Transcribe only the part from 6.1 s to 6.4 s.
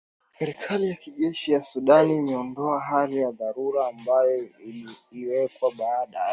ya